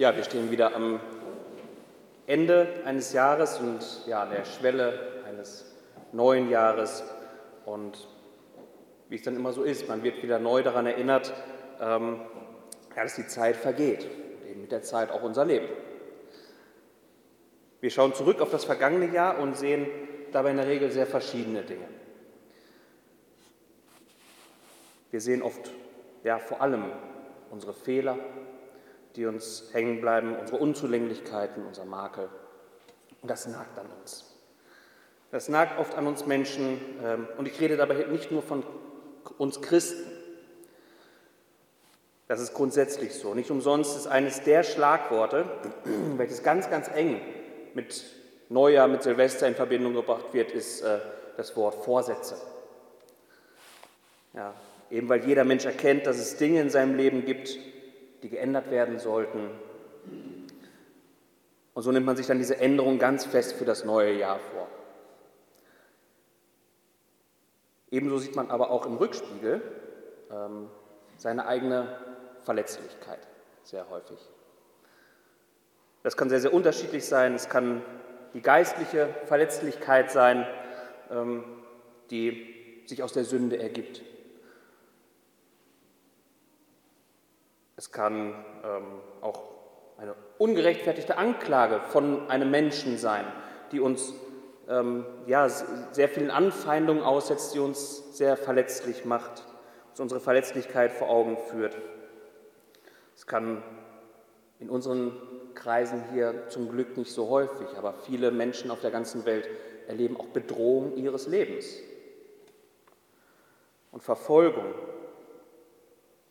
[0.00, 0.98] Ja, wir stehen wieder am
[2.26, 5.76] Ende eines Jahres und ja, an der Schwelle eines
[6.12, 7.04] neuen Jahres.
[7.66, 8.08] Und
[9.10, 11.34] wie es dann immer so ist, man wird wieder neu daran erinnert,
[11.82, 12.18] ähm,
[12.96, 14.08] ja, dass die Zeit vergeht
[14.40, 15.68] und eben mit der Zeit auch unser Leben.
[17.82, 19.86] Wir schauen zurück auf das vergangene Jahr und sehen
[20.32, 21.88] dabei in der Regel sehr verschiedene Dinge.
[25.10, 25.70] Wir sehen oft,
[26.24, 26.86] ja, vor allem
[27.50, 28.16] unsere Fehler,
[29.16, 32.28] die uns hängen bleiben, unsere Unzulänglichkeiten, unser Makel.
[33.22, 34.24] Und das nagt an uns.
[35.30, 36.80] Das nagt oft an uns Menschen.
[37.04, 38.64] Ähm, und ich rede dabei nicht nur von
[39.38, 40.10] uns Christen.
[42.28, 43.34] Das ist grundsätzlich so.
[43.34, 45.44] Nicht umsonst ist eines der Schlagworte,
[46.16, 47.20] welches ganz, ganz eng
[47.74, 48.04] mit
[48.48, 50.98] Neujahr, mit Silvester in Verbindung gebracht wird, ist äh,
[51.36, 52.36] das Wort Vorsätze.
[54.34, 54.54] Ja,
[54.90, 57.58] eben weil jeder Mensch erkennt, dass es Dinge in seinem Leben gibt,
[58.22, 59.50] die geändert werden sollten.
[61.74, 64.68] Und so nimmt man sich dann diese Änderung ganz fest für das neue Jahr vor.
[67.90, 69.62] Ebenso sieht man aber auch im Rückspiegel
[70.30, 70.68] ähm,
[71.16, 71.98] seine eigene
[72.40, 73.26] Verletzlichkeit
[73.62, 74.18] sehr häufig.
[76.02, 77.34] Das kann sehr, sehr unterschiedlich sein.
[77.34, 77.82] Es kann
[78.32, 80.46] die geistliche Verletzlichkeit sein,
[81.10, 81.44] ähm,
[82.10, 84.02] die sich aus der Sünde ergibt.
[87.80, 89.40] Es kann ähm, auch
[89.96, 93.24] eine ungerechtfertigte Anklage von einem Menschen sein,
[93.72, 94.12] die uns
[94.68, 99.46] ähm, ja, sehr vielen Anfeindungen aussetzt, die uns sehr verletzlich macht,
[99.88, 101.74] uns unsere Verletzlichkeit vor Augen führt.
[103.16, 103.62] Es kann
[104.58, 105.12] in unseren
[105.54, 109.48] Kreisen hier zum Glück nicht so häufig, aber viele Menschen auf der ganzen Welt
[109.88, 111.78] erleben auch Bedrohung ihres Lebens
[113.90, 114.66] und Verfolgung.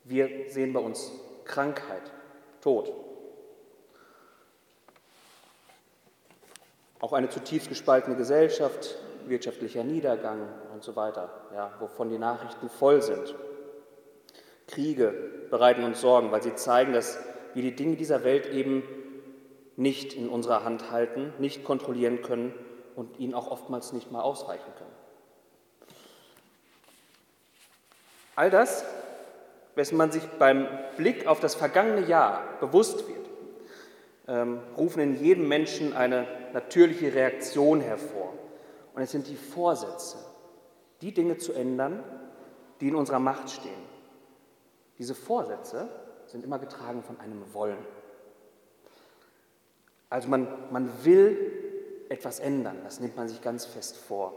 [0.04, 1.10] Wir sehen bei uns
[1.50, 2.12] Krankheit,
[2.60, 2.92] Tod.
[7.00, 8.96] Auch eine zutiefst gespaltene Gesellschaft,
[9.26, 13.34] wirtschaftlicher Niedergang und so weiter, ja, wovon die Nachrichten voll sind.
[14.68, 15.12] Kriege
[15.50, 17.18] bereiten uns Sorgen, weil sie zeigen, dass
[17.54, 18.84] wir die Dinge dieser Welt eben
[19.74, 22.54] nicht in unserer Hand halten, nicht kontrollieren können
[22.94, 24.94] und ihnen auch oftmals nicht mal ausreichen können.
[28.36, 28.84] All das
[29.74, 30.66] wessen man sich beim
[30.96, 33.30] Blick auf das vergangene Jahr bewusst wird,
[34.28, 38.34] ähm, rufen in jedem Menschen eine natürliche Reaktion hervor.
[38.94, 40.18] Und es sind die Vorsätze,
[41.00, 42.02] die Dinge zu ändern,
[42.80, 43.90] die in unserer Macht stehen.
[44.98, 45.88] Diese Vorsätze
[46.26, 47.78] sind immer getragen von einem Wollen.
[50.08, 54.34] Also man, man will etwas ändern, das nimmt man sich ganz fest vor.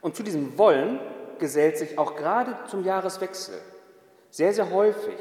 [0.00, 0.98] Und zu diesem Wollen
[1.38, 3.54] gesellt sich auch gerade zum Jahreswechsel
[4.32, 5.18] sehr, sehr häufig,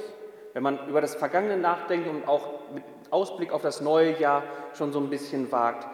[0.53, 4.93] wenn man über das Vergangene nachdenkt und auch mit Ausblick auf das neue Jahr schon
[4.93, 5.85] so ein bisschen wagt,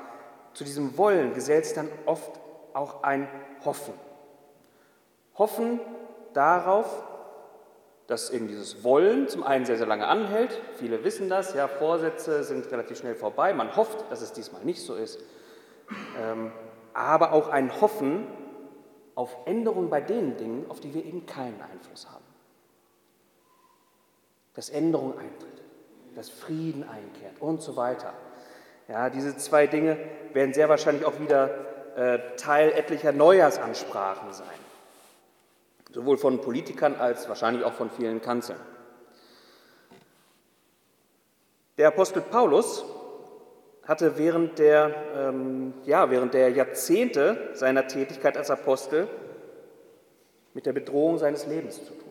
[0.53, 2.39] zu diesem Wollen gesellt sich dann oft
[2.73, 3.27] auch ein
[3.65, 3.95] Hoffen.
[5.35, 5.79] Hoffen
[6.33, 7.03] darauf,
[8.05, 10.61] dass eben dieses Wollen zum einen sehr, sehr lange anhält.
[10.75, 13.51] Viele wissen das, ja, Vorsätze sind relativ schnell vorbei.
[13.53, 15.19] Man hofft, dass es diesmal nicht so ist.
[16.21, 16.51] Ähm,
[16.93, 18.27] aber auch ein Hoffen
[19.15, 22.26] auf Änderungen bei den Dingen, auf die wir eben keinen Einfluss haben
[24.57, 25.61] dass Änderung eintritt,
[26.15, 28.11] dass Frieden einkehrt und so weiter.
[28.87, 29.97] Ja, diese zwei Dinge
[30.33, 34.47] werden sehr wahrscheinlich auch wieder äh, Teil etlicher Neujahrsansprachen sein,
[35.93, 38.59] sowohl von Politikern als wahrscheinlich auch von vielen Kanzeln.
[41.77, 42.83] Der Apostel Paulus
[43.83, 49.07] hatte während der, ähm, ja, während der Jahrzehnte seiner Tätigkeit als Apostel
[50.55, 52.06] mit der Bedrohung seines Lebens zu tun.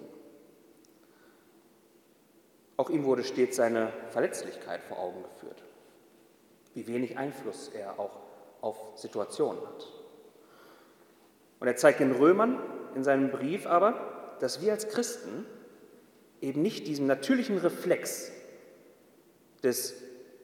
[2.76, 5.62] Auch ihm wurde stets seine Verletzlichkeit vor Augen geführt,
[6.74, 8.18] wie wenig Einfluss er auch
[8.60, 9.86] auf Situationen hat.
[11.58, 12.60] Und er zeigt den Römern
[12.94, 15.46] in seinem Brief aber, dass wir als Christen
[16.42, 18.30] eben nicht diesem natürlichen Reflex
[19.62, 19.94] des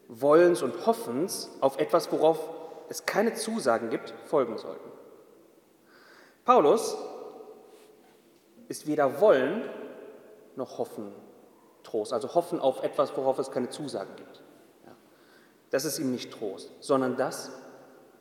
[0.09, 2.49] Wollens und Hoffens auf etwas, worauf
[2.89, 4.91] es keine Zusagen gibt, folgen sollten.
[6.45, 6.97] Paulus
[8.69, 9.69] ist weder Wollen
[10.57, 11.13] noch Hoffen
[11.83, 14.43] Trost, also hoffen auf etwas, worauf es keine Zusagen gibt.
[15.71, 17.51] Das ist ihm nicht Trost, sondern das,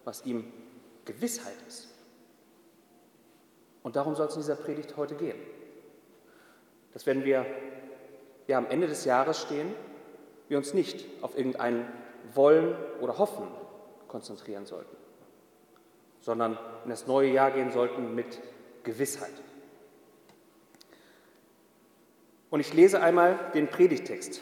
[0.05, 0.51] was ihm
[1.05, 1.89] Gewissheit ist.
[3.83, 5.37] Und darum soll es in dieser Predigt heute gehen.
[6.93, 7.45] Dass wenn wir
[8.47, 9.73] ja, am Ende des Jahres stehen,
[10.47, 11.91] wir uns nicht auf irgendein
[12.33, 13.47] Wollen oder Hoffen
[14.07, 14.95] konzentrieren sollten,
[16.19, 18.39] sondern in das neue Jahr gehen sollten mit
[18.83, 19.33] Gewissheit.
[22.51, 24.41] Und ich lese einmal den Predigtext,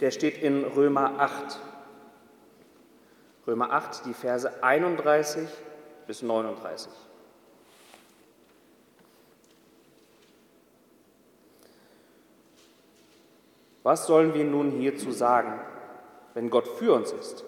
[0.00, 1.60] der steht in Römer 8.
[3.46, 5.48] Römer 8, die Verse 31
[6.08, 6.90] bis 39.
[13.84, 15.60] Was sollen wir nun hierzu sagen?
[16.32, 17.44] Wenn Gott für uns ist,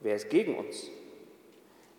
[0.00, 0.88] wer ist gegen uns?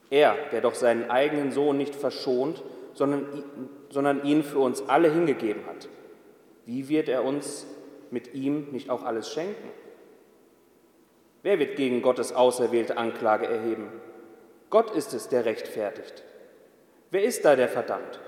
[0.10, 2.64] Er, der doch seinen eigenen Sohn nicht verschont,
[2.96, 5.88] sondern ihn für uns alle hingegeben hat.
[6.66, 7.66] Wie wird er uns
[8.12, 9.70] mit ihm nicht auch alles schenken?
[11.42, 13.90] Wer wird gegen Gottes auserwählte Anklage erheben?
[14.70, 16.24] Gott ist es, der rechtfertigt.
[17.12, 18.20] Wer ist da, der verdammt?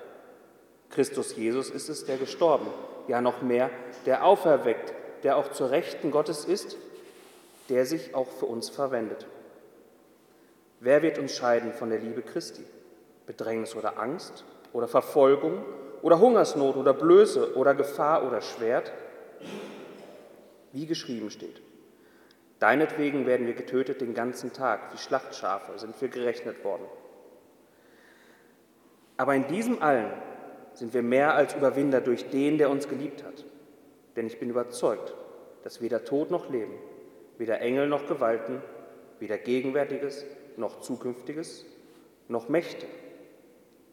[0.90, 2.68] Christus Jesus ist es, der gestorben,
[3.08, 3.70] ja noch mehr,
[4.06, 4.94] der auferweckt,
[5.24, 6.78] der auch zur Rechten Gottes ist,
[7.70, 9.26] der sich auch für uns verwendet.
[10.80, 12.64] Wer wird uns scheiden von der Liebe Christi?
[13.26, 15.64] Bedrängnis oder Angst oder Verfolgung
[16.06, 18.92] oder Hungersnot oder Blöße oder Gefahr oder Schwert?
[20.72, 21.64] Wie geschrieben steht.
[22.60, 26.86] Deinetwegen werden wir getötet den ganzen Tag, wie Schlachtschafe sind wir gerechnet worden.
[29.18, 30.14] Aber in diesem allen
[30.74, 33.44] sind wir mehr als Überwinder durch den, der uns geliebt hat.
[34.16, 35.16] Denn ich bin überzeugt,
[35.64, 36.76] dass weder Tod noch Leben,
[37.40, 38.62] weder Engel noch Gewalten,
[39.20, 40.24] weder Gegenwärtiges
[40.56, 41.66] noch Zukünftiges,
[42.28, 42.86] noch Mächte,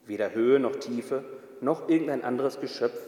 [0.05, 1.25] weder Höhe noch Tiefe,
[1.63, 2.99] noch irgendein anderes Geschöpf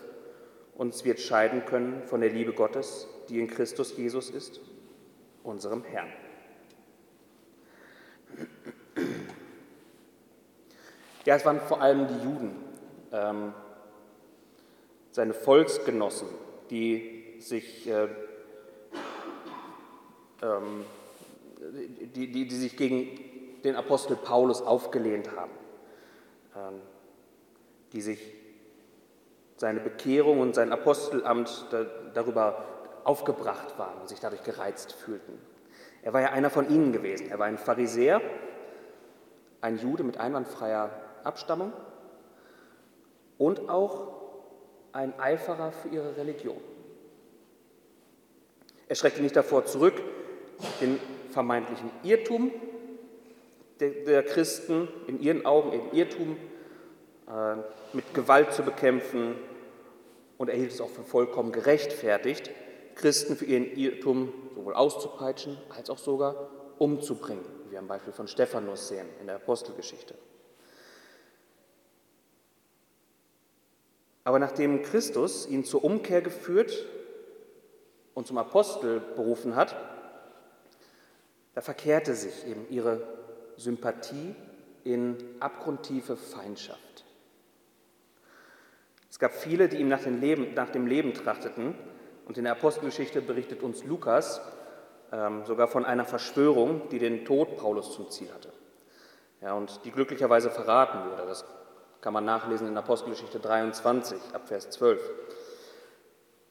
[0.77, 4.61] uns wird scheiden können von der Liebe Gottes, die in Christus Jesus ist,
[5.43, 6.13] unserem Herrn.
[11.25, 12.57] Ja, es waren vor allem die Juden,
[13.13, 13.55] ähm,
[15.11, 16.29] seine Volksgenossen,
[16.71, 18.09] die sich, äh,
[20.43, 20.85] ähm,
[22.15, 25.53] die, die, die, sich gegen den Apostel Paulus aufgelehnt haben,
[26.57, 26.81] ähm,
[27.93, 28.44] die sich
[29.57, 32.65] seine Bekehrung und sein Apostelamt da, darüber
[33.05, 35.39] aufgebracht waren und sich dadurch gereizt fühlten.
[36.03, 37.31] Er war ja einer von ihnen gewesen.
[37.31, 38.21] Er war ein Pharisäer,
[39.61, 40.91] ein Jude mit einwandfreier
[41.23, 41.73] Abstammung
[43.39, 44.13] und auch
[44.93, 46.61] ein Eiferer für ihre Religion.
[48.89, 49.95] Er schreckte nicht davor zurück,
[50.81, 51.01] den
[51.31, 52.53] vermeintlichen Irrtum
[53.81, 56.37] der, Christen, in ihren Augen eben Irrtum,
[57.93, 59.37] mit Gewalt zu bekämpfen
[60.37, 62.51] und er hielt es auch für vollkommen gerechtfertigt,
[62.95, 68.29] Christen für ihren Irrtum sowohl auszupeitschen als auch sogar umzubringen, wie wir am Beispiel von
[68.29, 70.15] Stephanus sehen in der Apostelgeschichte.
[74.25, 76.87] Aber nachdem Christus ihn zur Umkehr geführt
[78.15, 79.77] und zum Apostel berufen hat,
[81.55, 83.07] da verkehrte sich eben ihre
[83.57, 84.35] Sympathie
[84.83, 87.04] in abgrundtiefe Feindschaft.
[89.15, 91.77] Es gab viele, die ihm nach dem Leben, nach dem Leben trachteten.
[92.27, 94.41] Und in der Apostelgeschichte berichtet uns Lukas
[95.13, 98.53] ähm, sogar von einer Verschwörung, die den Tod Paulus zum Ziel hatte.
[99.41, 101.29] Ja, und die glücklicherweise verraten wurde.
[101.29, 101.45] Das
[102.01, 105.01] kann man nachlesen in Apostelgeschichte 23, ab Vers 12.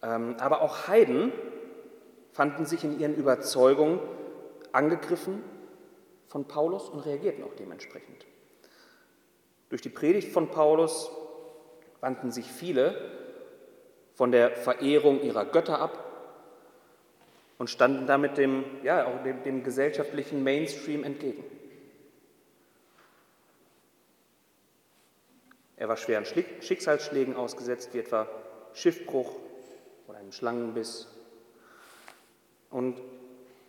[0.02, 1.34] Ähm, aber auch Heiden
[2.32, 4.00] fanden sich in ihren Überzeugungen
[4.72, 5.44] angegriffen
[6.28, 8.26] von Paulus und reagierten auch dementsprechend.
[9.68, 11.12] Durch die Predigt von Paulus
[12.04, 12.96] wandten sich viele
[14.14, 16.04] von der Verehrung ihrer Götter ab
[17.58, 21.46] und standen damit dem, ja, auch dem, dem gesellschaftlichen Mainstream entgegen.
[25.78, 28.28] Er war schweren Schicksalsschlägen ausgesetzt, wie etwa
[28.74, 29.38] Schiffbruch
[30.10, 31.08] oder einem Schlangenbiss.
[32.70, 33.00] Und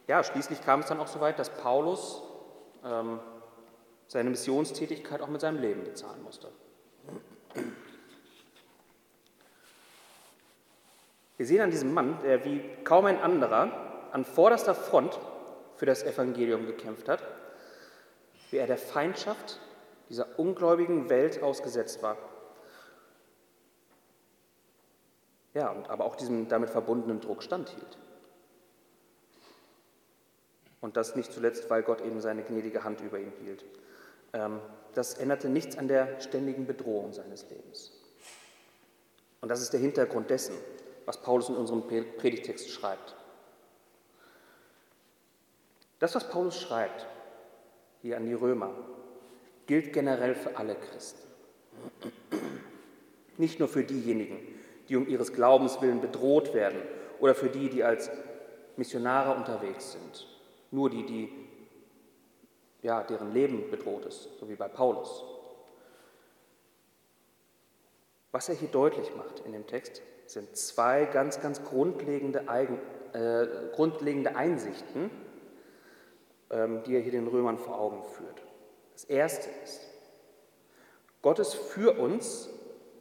[0.09, 2.21] ja, schließlich kam es dann auch so weit, dass Paulus
[2.85, 3.21] ähm,
[4.09, 6.49] seine Missionstätigkeit auch mit seinem Leben bezahlen musste.
[11.45, 15.21] Wir sehen an diesem Mann, der wie kaum ein anderer an vorderster Front
[15.77, 17.23] für das Evangelium gekämpft hat,
[18.51, 19.61] wie er der Feindschaft
[20.09, 22.17] dieser ungläubigen Welt ausgesetzt war.
[25.53, 27.99] Ja, und aber auch diesem damit verbundenen Druck standhielt.
[30.81, 33.67] Und das nicht zuletzt, weil Gott eben seine gnädige Hand über ihn hielt.
[34.33, 34.61] Ähm,
[34.95, 37.93] das änderte nichts an der ständigen Bedrohung seines Lebens.
[39.43, 40.55] Und das ist der Hintergrund dessen,
[41.07, 43.15] was Paulus in unserem Predigtext schreibt.
[45.99, 47.07] Das, was Paulus schreibt,
[48.03, 48.71] hier an die Römer,
[49.67, 51.21] gilt generell für alle Christen.
[53.39, 54.39] Nicht nur für diejenigen,
[54.89, 56.81] die um ihres Glaubens willen bedroht werden
[57.21, 58.11] oder für die, die als
[58.77, 60.27] Missionare unterwegs sind.
[60.71, 61.33] Nur die, die,
[62.83, 65.25] ja, deren Leben bedroht ist, so wie bei Paulus.
[68.31, 72.79] Was er hier deutlich macht in dem Text, sind zwei ganz, ganz grundlegende Eigen
[73.15, 75.11] äh, grundlegende Einsichten,
[76.51, 78.43] ähm, die er hier den Römern vor Augen führt.
[78.93, 79.81] Das erste ist,
[81.23, 82.51] Gott ist für uns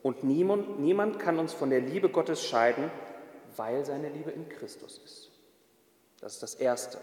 [0.03, 2.91] und niemand, niemand kann uns von der Liebe Gottes scheiden,
[3.55, 5.31] weil seine Liebe in Christus ist.
[6.21, 6.99] Das ist das Erste,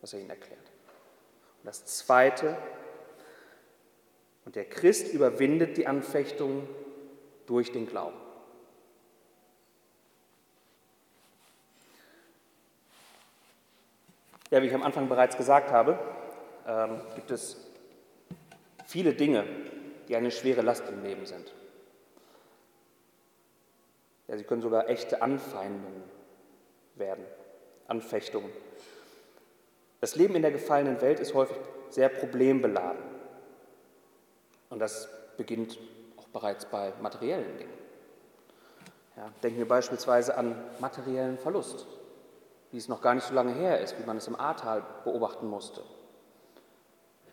[0.00, 0.58] was er ihnen erklärt.
[1.58, 2.56] Und das Zweite,
[4.46, 6.66] und der Christ überwindet die Anfechtungen
[7.46, 8.19] durch den Glauben.
[14.50, 15.96] Ja, wie ich am Anfang bereits gesagt habe,
[16.66, 17.56] ähm, gibt es
[18.84, 19.44] viele Dinge,
[20.08, 21.54] die eine schwere Last im Leben sind.
[24.26, 26.02] Ja, sie können sogar echte Anfeindungen
[26.96, 27.24] werden,
[27.86, 28.50] Anfechtungen.
[30.00, 31.56] Das Leben in der gefallenen Welt ist häufig
[31.88, 33.02] sehr problembeladen.
[34.68, 35.78] Und das beginnt
[36.16, 37.78] auch bereits bei materiellen Dingen.
[39.16, 41.86] Ja, denken wir beispielsweise an materiellen Verlust
[42.70, 45.48] wie es noch gar nicht so lange her ist, wie man es im Ahrtal beobachten
[45.48, 45.82] musste.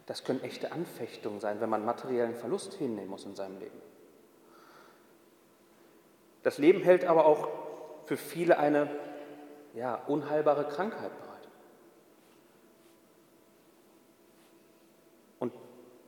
[0.07, 3.81] Das können echte Anfechtungen sein, wenn man materiellen Verlust hinnehmen muss in seinem Leben.
[6.43, 7.49] Das Leben hält aber auch
[8.05, 8.89] für viele eine
[9.73, 11.49] ja, unheilbare Krankheit bereit.
[15.39, 15.53] Und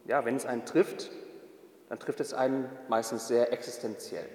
[0.06, 1.12] ja, wenn es einen trifft,
[1.90, 4.30] dann trifft es einen meistens sehr existenziell.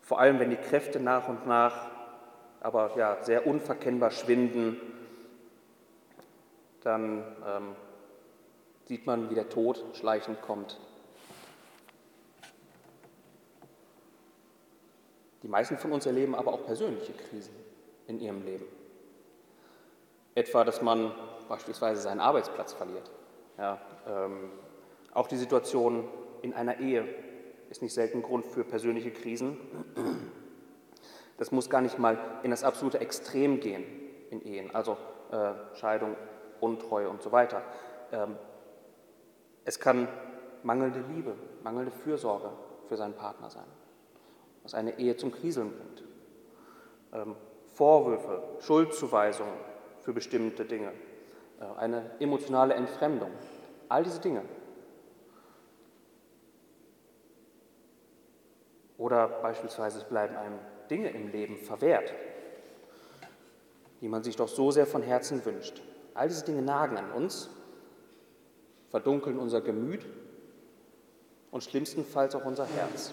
[0.00, 1.97] Vor allem, wenn die Kräfte nach und nach
[2.60, 4.80] aber ja, sehr unverkennbar schwinden,
[6.82, 7.76] dann ähm,
[8.84, 10.78] sieht man, wie der Tod schleichend kommt.
[15.42, 17.54] Die meisten von uns erleben aber auch persönliche Krisen
[18.06, 18.64] in ihrem Leben.
[20.34, 21.12] Etwa, dass man
[21.48, 23.10] beispielsweise seinen Arbeitsplatz verliert.
[23.56, 24.50] Ja, ähm,
[25.12, 26.08] auch die Situation
[26.42, 27.06] in einer Ehe
[27.70, 29.58] ist nicht selten Grund für persönliche Krisen.
[31.38, 33.84] Das muss gar nicht mal in das absolute Extrem gehen
[34.30, 34.96] in Ehen, also
[35.30, 36.16] äh, Scheidung,
[36.60, 37.62] Untreue und so weiter.
[38.12, 38.36] Ähm,
[39.64, 40.08] es kann
[40.62, 42.50] mangelnde Liebe, mangelnde Fürsorge
[42.88, 43.66] für seinen Partner sein,
[44.62, 46.04] was eine Ehe zum Kriseln bringt.
[47.12, 47.36] Ähm,
[47.74, 49.54] Vorwürfe, Schuldzuweisungen
[50.00, 50.92] für bestimmte Dinge,
[51.60, 53.30] äh, eine emotionale Entfremdung,
[53.88, 54.42] all diese Dinge.
[58.96, 62.12] Oder beispielsweise es bleiben einem Dinge im Leben verwehrt,
[64.00, 65.82] die man sich doch so sehr von Herzen wünscht.
[66.14, 67.50] All diese Dinge nagen an uns,
[68.90, 70.06] verdunkeln unser Gemüt
[71.50, 73.12] und schlimmstenfalls auch unser Herz.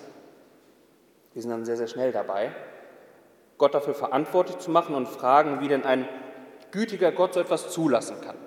[1.33, 2.51] Wir sind dann sehr, sehr schnell dabei,
[3.57, 6.07] Gott dafür verantwortlich zu machen und fragen, wie denn ein
[6.71, 8.37] gütiger Gott so etwas zulassen kann.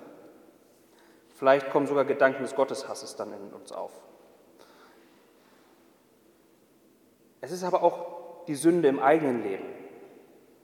[1.35, 3.91] Vielleicht kommen sogar Gedanken des Gotteshasses dann in uns auf.
[7.41, 8.18] Es ist aber auch
[8.49, 9.67] die Sünde im eigenen Leben,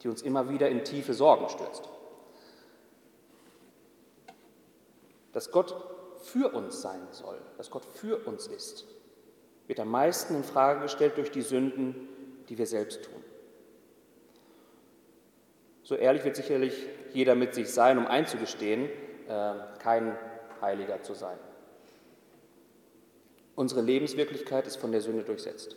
[0.02, 1.88] die uns immer wieder in tiefe Sorgen stürzt.
[5.34, 5.76] Dass Gott
[6.24, 8.88] für uns sein soll, dass Gott für uns ist,
[9.68, 12.10] wird am meisten in Frage gestellt durch die Sünden,
[12.50, 13.24] die wir selbst tun.
[15.84, 18.90] So ehrlich wird sicherlich jeder mit sich sein, um einzugestehen,
[19.28, 20.18] äh, kein
[20.60, 21.38] Heiliger zu sein.
[23.54, 25.76] Unsere Lebenswirklichkeit ist von der Sünde durchsetzt.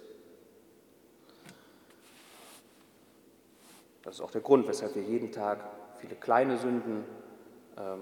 [4.08, 5.58] Das ist auch der Grund, weshalb wir jeden Tag
[5.98, 7.04] viele kleine Sünden
[7.76, 7.96] äh,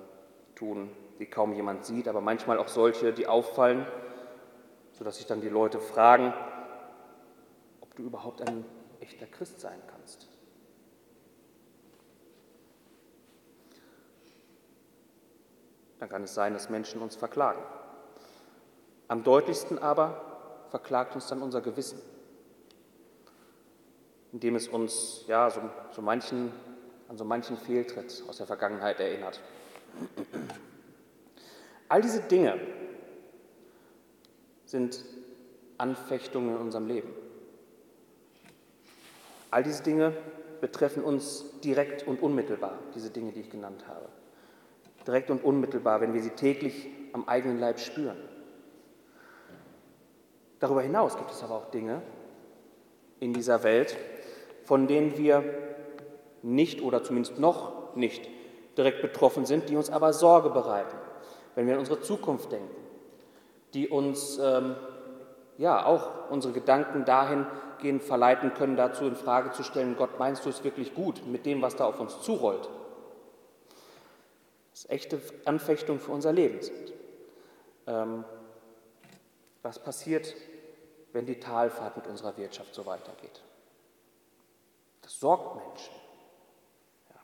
[0.55, 3.85] tun, die kaum jemand sieht, aber manchmal auch solche, die auffallen,
[4.93, 6.33] sodass sich dann die Leute fragen,
[7.81, 8.65] ob du überhaupt ein
[9.01, 10.29] echter Christ sein kannst.
[15.99, 17.65] Dann kann es sein, dass Menschen uns verklagen.
[19.09, 20.21] Am deutlichsten aber
[20.69, 22.01] verklagt uns dann unser Gewissen
[24.33, 26.53] indem es uns ja, so, so manchen,
[27.09, 29.41] an so manchen Fehltritt aus der Vergangenheit erinnert.
[31.89, 32.61] All diese Dinge
[34.65, 35.05] sind
[35.79, 37.11] Anfechtungen in unserem Leben.
[39.51, 40.13] All diese Dinge
[40.61, 44.09] betreffen uns direkt und unmittelbar, diese Dinge, die ich genannt habe.
[45.07, 48.17] Direkt und unmittelbar, wenn wir sie täglich am eigenen Leib spüren.
[50.59, 52.03] Darüber hinaus gibt es aber auch Dinge
[53.21, 53.97] in dieser Welt,
[54.67, 55.45] von denen wir
[56.43, 58.29] nicht oder zumindest noch nicht
[58.77, 60.97] direkt betroffen sind, die uns aber Sorge bereiten,
[61.55, 62.75] wenn wir an unsere Zukunft denken,
[63.75, 64.77] die uns ähm,
[65.57, 70.51] ja auch unsere Gedanken dahingehend verleiten können, dazu in Frage zu stellen: Gott, meinst du
[70.51, 72.69] es wirklich gut mit dem, was da auf uns zurollt?
[74.73, 76.93] Das echte Anfechtungen für unser Leben sind.
[77.87, 78.25] Ähm,
[79.63, 80.35] was passiert,
[81.13, 83.43] wenn die Talfahrt mit unserer Wirtschaft so weitergeht?
[85.07, 85.95] Das sorgt Menschen.
[87.11, 87.21] Ja.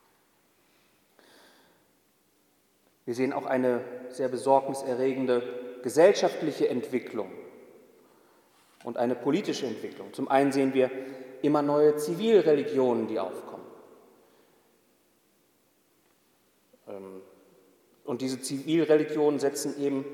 [3.03, 7.29] Wir sehen auch eine sehr besorgniserregende gesellschaftliche Entwicklung
[8.85, 10.13] und eine politische Entwicklung.
[10.13, 10.89] Zum einen sehen wir
[11.41, 13.67] immer neue Zivilreligionen, die aufkommen.
[16.87, 17.21] Ähm,
[18.05, 20.05] und diese Zivilreligionen setzen eben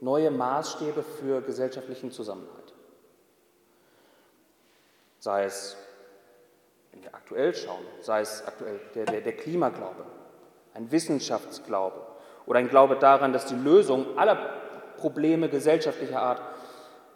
[0.00, 2.72] neue Maßstäbe für gesellschaftlichen Zusammenhalt.
[5.18, 5.76] Sei es
[6.92, 10.04] wenn wir aktuell schauen, sei es aktuell der, der, der Klimaglaube,
[10.74, 12.00] ein Wissenschaftsglaube
[12.46, 14.36] oder ein Glaube daran, dass die Lösung aller
[14.98, 16.42] Probleme gesellschaftlicher Art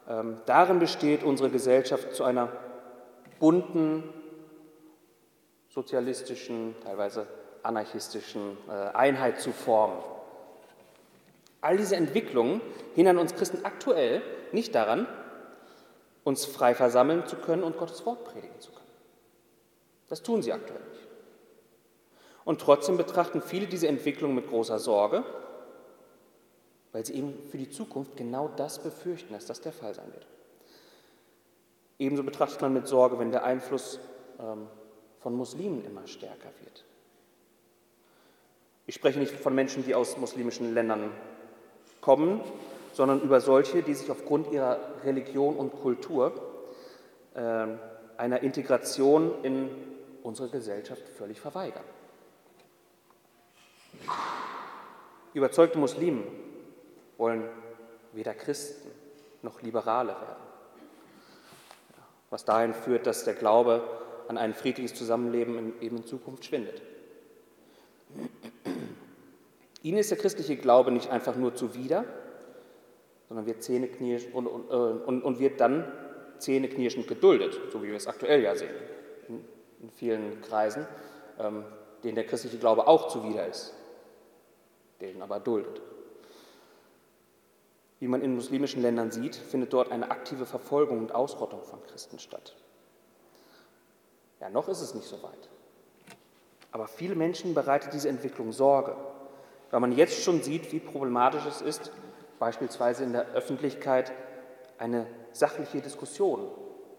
[0.08, 2.48] ähm, darin besteht, unsere Gesellschaft zu einer
[3.38, 4.02] bunten,
[5.68, 7.26] sozialistischen, teilweise
[7.62, 9.98] anarchistischen äh, Einheit zu formen.
[11.60, 12.60] All diese Entwicklungen
[12.94, 15.06] hindern uns Christen aktuell nicht daran,
[16.24, 18.85] uns frei versammeln zu können und Gottes Wort predigen zu können.
[20.08, 21.06] Das tun sie aktuell nicht.
[22.44, 25.24] Und trotzdem betrachten viele diese Entwicklung mit großer Sorge,
[26.92, 30.26] weil sie eben für die Zukunft genau das befürchten, dass das der Fall sein wird.
[31.98, 33.98] Ebenso betrachtet man mit Sorge, wenn der Einfluss
[34.38, 34.68] ähm,
[35.18, 36.84] von Muslimen immer stärker wird.
[38.86, 41.10] Ich spreche nicht von Menschen, die aus muslimischen Ländern
[42.00, 42.40] kommen,
[42.92, 46.32] sondern über solche, die sich aufgrund ihrer Religion und Kultur
[47.34, 47.66] äh,
[48.16, 49.68] einer Integration in
[50.26, 51.84] unsere Gesellschaft völlig verweigern.
[55.34, 56.24] Überzeugte Muslimen
[57.16, 57.48] wollen
[58.12, 58.90] weder Christen
[59.42, 60.42] noch Liberale werden.
[62.30, 63.88] Was dahin führt, dass der Glaube
[64.26, 66.82] an ein friedliches Zusammenleben eben in Zukunft schwindet.
[69.82, 72.04] Ihnen ist der christliche Glaube nicht einfach nur zuwider,
[73.28, 75.84] sondern wird zähneknirschend und, und, äh, und, und wird dann
[76.38, 78.74] zähneknirschend geduldet, so wie wir es aktuell ja sehen
[79.80, 80.86] in, vielen Kreisen,
[81.38, 81.64] ähm,
[82.04, 83.74] denen der christliche Glaube auch zuwider ist,
[85.00, 85.80] den aber duldet.
[87.98, 92.18] Wie man in muslimischen Ländern sieht, findet dort eine aktive Verfolgung und Ausrottung von Christen
[92.18, 92.54] statt.
[94.40, 95.48] Ja, noch ist es nicht so weit.
[96.72, 98.96] Aber viele Menschen bereitet diese Entwicklung Sorge
[99.70, 101.92] weil man jetzt schon sieht, wie problematisch es ist,
[102.38, 104.12] beispielsweise in der Öffentlichkeit
[104.78, 106.50] eine sachliche Diskussion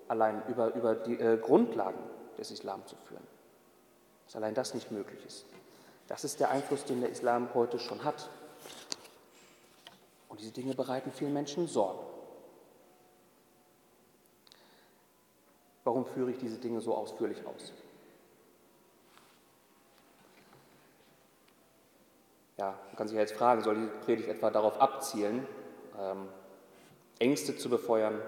[0.08, 2.00] allein über, über die äh, Grundlagen
[2.38, 3.26] des Islam zu führen.
[4.26, 5.46] Dass allein das nicht möglich ist.
[6.08, 8.30] Das ist der Einfluss, den der Islam heute schon hat.
[10.30, 12.06] Und diese Dinge bereiten vielen Menschen Sorgen.
[15.84, 17.72] Warum führe ich diese Dinge so ausführlich aus?
[22.58, 25.48] Ja, man kann sich ja jetzt fragen, soll die Predigt etwa darauf abzielen,
[25.98, 26.28] ähm,
[27.20, 28.20] Ängste zu befeuern,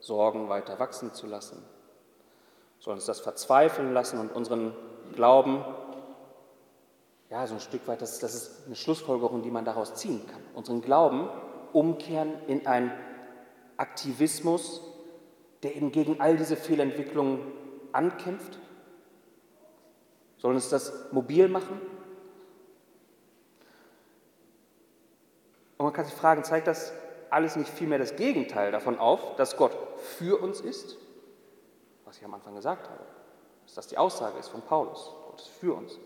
[0.00, 1.62] Sorgen weiter wachsen zu lassen?
[2.80, 4.74] Soll uns das verzweifeln lassen und unseren
[5.14, 5.64] Glauben,
[7.30, 10.40] ja, so ein Stück weit, das, das ist eine Schlussfolgerung, die man daraus ziehen kann,
[10.54, 11.28] unseren Glauben
[11.72, 12.92] umkehren in einen
[13.76, 14.82] Aktivismus,
[15.62, 17.40] der eben gegen all diese Fehlentwicklungen
[17.92, 18.58] ankämpft?
[20.38, 21.80] Soll uns das mobil machen?
[25.76, 26.92] Und man kann sich fragen, zeigt das
[27.30, 30.96] alles nicht vielmehr das Gegenteil davon auf, dass Gott für uns ist?
[32.18, 33.04] Ich am Anfang gesagt habe,
[33.64, 35.12] dass das die Aussage ist von Paulus.
[35.26, 35.96] Gott ist für uns.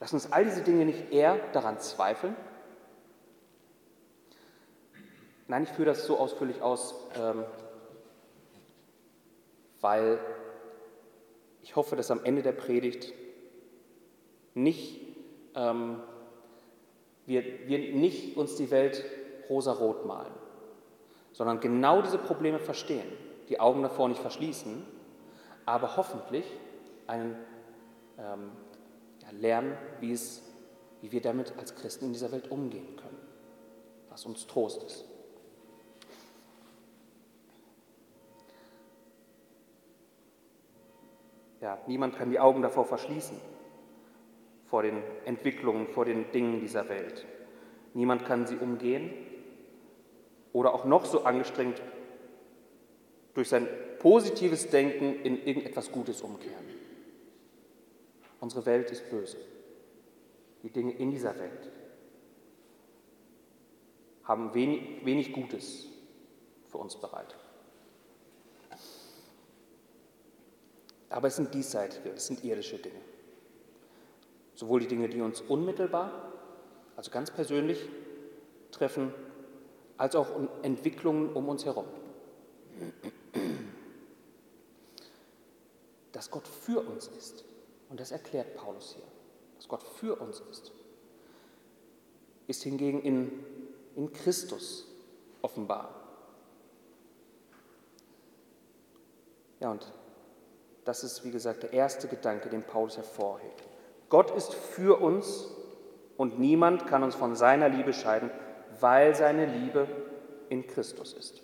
[0.00, 2.34] Lassen uns all diese Dinge nicht eher daran zweifeln?
[5.46, 7.44] Nein, ich führe das so ausführlich aus, ähm,
[9.80, 10.18] weil
[11.62, 13.12] ich hoffe, dass am Ende der Predigt
[14.54, 15.00] nicht
[15.54, 16.00] ähm,
[17.26, 19.04] wir, wir nicht uns die Welt
[19.48, 20.34] rosarot malen,
[21.30, 23.06] sondern genau diese Probleme verstehen,
[23.48, 24.84] die Augen davor nicht verschließen,
[25.66, 26.44] aber hoffentlich
[27.06, 27.36] einen
[28.18, 28.50] ähm,
[29.22, 30.42] ja, lernen, wie, es,
[31.00, 33.18] wie wir damit als Christen in dieser Welt umgehen können,
[34.08, 35.04] was uns Trost ist.
[41.60, 43.40] Ja, niemand kann die Augen davor verschließen,
[44.66, 47.24] vor den Entwicklungen, vor den Dingen dieser Welt.
[47.94, 49.14] Niemand kann sie umgehen
[50.52, 51.80] oder auch noch so angestrengt
[53.34, 53.68] durch sein
[53.98, 56.64] positives Denken in irgendetwas Gutes umkehren.
[58.40, 59.38] Unsere Welt ist böse.
[60.62, 61.70] Die Dinge in dieser Welt
[64.22, 65.88] haben wenig, wenig Gutes
[66.68, 67.36] für uns bereit.
[71.10, 73.00] Aber es sind diesseitige, es sind irdische Dinge.
[74.54, 76.32] Sowohl die Dinge, die uns unmittelbar,
[76.96, 77.88] also ganz persönlich
[78.70, 79.12] treffen,
[79.96, 80.28] als auch
[80.62, 81.86] Entwicklungen um uns herum.
[86.14, 87.44] Dass Gott für uns ist,
[87.90, 89.04] und das erklärt Paulus hier,
[89.56, 90.72] dass Gott für uns ist,
[92.46, 93.44] ist hingegen in,
[93.96, 94.86] in Christus
[95.42, 95.92] offenbar.
[99.58, 99.92] Ja, und
[100.84, 103.64] das ist, wie gesagt, der erste Gedanke, den Paulus hervorhebt.
[104.08, 105.48] Gott ist für uns
[106.16, 108.30] und niemand kann uns von seiner Liebe scheiden,
[108.78, 109.88] weil seine Liebe
[110.48, 111.42] in Christus ist.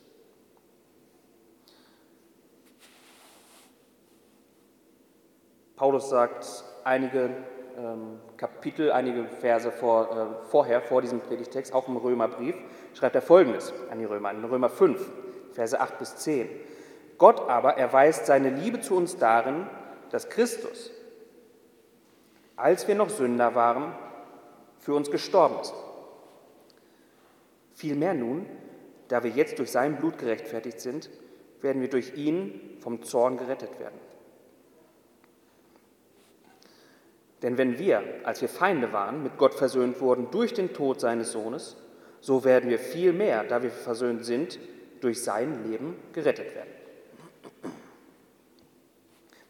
[5.81, 6.47] Paulus sagt
[6.85, 7.31] einige
[7.79, 10.11] ähm, Kapitel, einige Verse vor,
[10.45, 12.55] äh, vorher, vor diesem Predigtext, auch im Römerbrief,
[12.93, 15.11] schreibt er folgendes an die Römer, in Römer 5,
[15.55, 16.51] Verse 8 bis 10.
[17.17, 19.67] Gott aber erweist seine Liebe zu uns darin,
[20.11, 20.91] dass Christus,
[22.57, 23.95] als wir noch Sünder waren,
[24.81, 25.73] für uns gestorben ist.
[27.73, 28.45] Vielmehr nun,
[29.09, 31.09] da wir jetzt durch sein Blut gerechtfertigt sind,
[31.63, 34.10] werden wir durch ihn vom Zorn gerettet werden.
[37.43, 41.33] Denn wenn wir, als wir Feinde waren, mit Gott versöhnt wurden durch den Tod seines
[41.33, 41.77] Sohnes,
[42.21, 44.59] so werden wir viel mehr, da wir versöhnt sind,
[45.01, 46.71] durch sein Leben gerettet werden.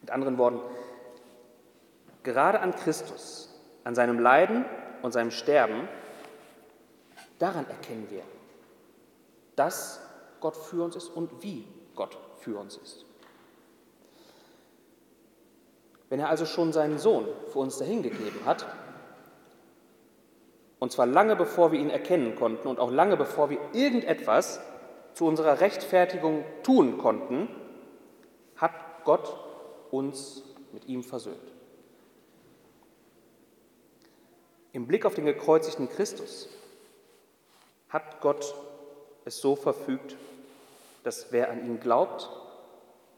[0.01, 0.61] Mit anderen Worten,
[2.23, 4.65] gerade an Christus, an seinem Leiden
[5.03, 5.89] und seinem Sterben,
[7.41, 8.23] daran erkennen wir,
[9.57, 10.01] dass
[10.39, 13.10] Gott für uns ist und wie Gott für uns ist.
[16.11, 18.67] Wenn er also schon seinen Sohn für uns dahingegeben hat,
[20.81, 24.61] und zwar lange bevor wir ihn erkennen konnten und auch lange bevor wir irgendetwas
[25.15, 27.49] zu unserer Rechtfertigung tun konnten,
[28.57, 28.73] hat
[29.05, 29.37] Gott
[29.91, 30.43] uns
[30.73, 31.37] mit ihm versöhnt.
[34.73, 36.49] Im Blick auf den gekreuzigten Christus
[37.89, 38.55] hat Gott
[39.25, 40.17] es so verfügt,
[41.03, 42.31] dass wer an ihn glaubt,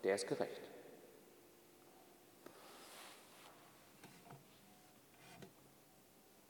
[0.02, 0.61] der ist gerecht.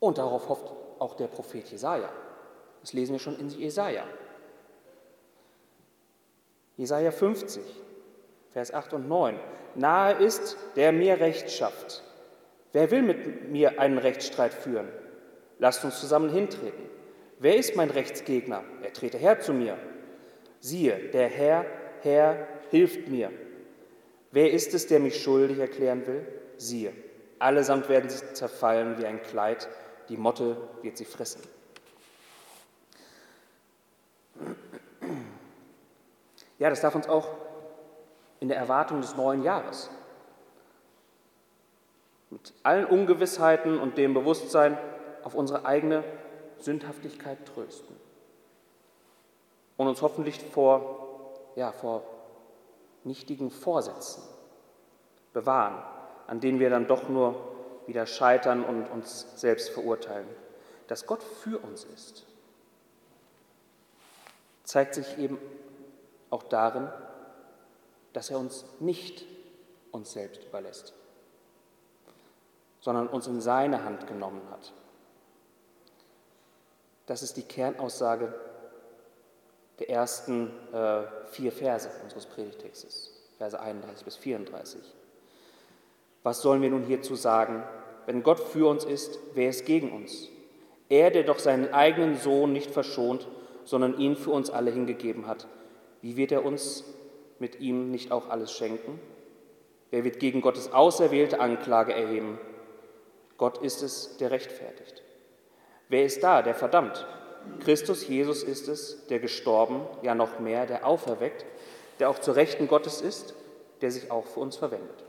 [0.03, 2.09] Und darauf hofft auch der Prophet Jesaja.
[2.81, 4.03] Das lesen wir schon in Jesaja.
[6.77, 7.63] Jesaja 50,
[8.51, 9.39] Vers 8 und 9.
[9.77, 12.03] Nahe ist, der mir Recht schafft.
[12.73, 14.89] Wer will mit mir einen Rechtsstreit führen?
[15.61, 16.91] Lasst uns zusammen hintreten.
[17.39, 18.65] Wer ist mein Rechtsgegner?
[18.83, 19.79] Er trete her zu mir.
[20.59, 21.65] Siehe, der Herr,
[22.01, 23.31] Herr, hilft mir.
[24.33, 26.27] Wer ist es, der mich schuldig erklären will?
[26.57, 26.93] Siehe,
[27.39, 29.69] allesamt werden sie zerfallen wie ein Kleid,
[30.13, 31.41] die Motte wird sie fressen.
[36.59, 37.29] Ja, das darf uns auch
[38.39, 39.89] in der Erwartung des neuen Jahres
[42.29, 44.77] mit allen Ungewissheiten und dem Bewusstsein
[45.25, 46.05] auf unsere eigene
[46.59, 47.97] Sündhaftigkeit trösten
[49.79, 52.03] und uns hoffentlich vor, ja, vor
[53.05, 54.23] nichtigen Vorsätzen
[55.33, 55.83] bewahren,
[56.27, 57.52] an denen wir dann doch nur
[57.87, 60.27] wieder scheitern und uns selbst verurteilen.
[60.89, 62.27] Dass Gott für uns ist,
[64.65, 65.39] zeigt sich eben
[66.31, 66.89] auch darin,
[68.13, 69.25] dass er uns nicht
[69.91, 70.95] uns selbst überlässt,
[72.81, 74.73] sondern uns in seine Hand genommen hat.
[77.07, 78.33] Das ist die Kernaussage
[79.79, 84.81] der ersten äh, vier Verse unseres Predigtextes, Verse 31 bis 34.
[86.23, 87.63] Was sollen wir nun hierzu sagen?
[88.07, 90.29] Wenn Gott für uns ist, wer ist gegen uns?
[90.89, 93.27] Er, der doch seinen eigenen Sohn nicht verschont,
[93.65, 95.47] sondern ihn für uns alle hingegeben hat,
[96.01, 96.85] wie wird er uns
[97.39, 99.01] mit ihm nicht auch alles schenken?
[99.91, 102.39] Wer wird gegen Gottes auserwählte Anklage erheben?
[103.37, 105.03] Gott ist es, der rechtfertigt.
[105.89, 107.07] Wer ist da, der verdammt?
[107.61, 111.45] Christus Jesus ist es, der gestorben, ja noch mehr, der auferweckt,
[111.99, 113.35] der auch zur Rechten Gottes ist,
[113.81, 115.05] der sich auch für uns verwendet.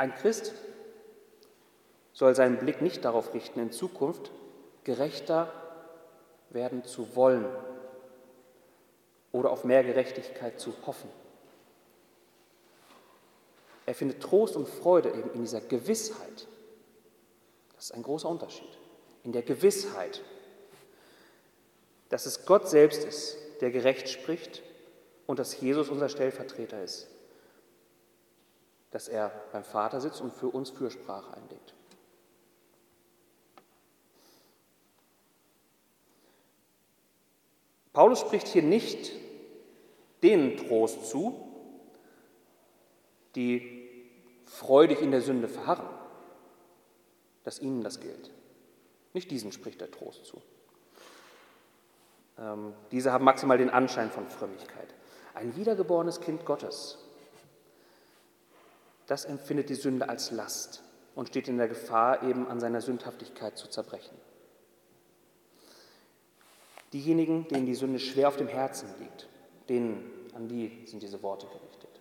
[0.00, 0.54] Ein Christ
[2.14, 4.30] soll seinen Blick nicht darauf richten, in Zukunft
[4.82, 5.52] gerechter
[6.48, 7.44] werden zu wollen
[9.30, 11.10] oder auf mehr Gerechtigkeit zu hoffen.
[13.84, 16.48] Er findet Trost und Freude eben in dieser Gewissheit.
[17.76, 18.78] Das ist ein großer Unterschied.
[19.22, 20.22] In der Gewissheit,
[22.08, 24.62] dass es Gott selbst ist, der gerecht spricht
[25.26, 27.06] und dass Jesus unser Stellvertreter ist
[28.90, 31.74] dass er beim Vater sitzt und für uns Fürsprache einlegt.
[37.92, 39.12] Paulus spricht hier nicht
[40.22, 41.46] denen Trost zu,
[43.34, 44.06] die
[44.44, 45.88] freudig in der Sünde verharren,
[47.44, 48.30] dass ihnen das gilt.
[49.12, 50.40] Nicht diesen spricht er Trost zu.
[52.38, 54.94] Ähm, diese haben maximal den Anschein von Frömmigkeit.
[55.34, 56.98] Ein wiedergeborenes Kind Gottes
[59.10, 60.84] das empfindet die Sünde als Last.
[61.16, 64.16] und steht in der Gefahr, eben an seiner Sündhaftigkeit zu zerbrechen.
[66.92, 69.28] Diejenigen, denen die Sünde schwer auf dem Herzen liegt,
[69.68, 72.00] denen, an die sind diese Worte gerichtet.